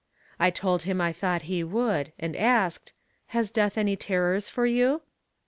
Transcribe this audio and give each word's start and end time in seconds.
I 0.39 0.49
told 0.49 0.81
him 0.81 0.99
I 0.99 1.11
thought 1.13 1.43
he 1.43 1.63
would, 1.63 2.11
and 2.17 2.35
asked: 2.35 2.91
"Has 3.37 3.51
death 3.51 3.77
any 3.77 3.95
terrors 3.95 4.49
for 4.49 4.65
you?" 4.65 5.03